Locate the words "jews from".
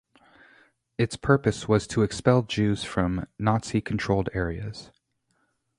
2.41-3.27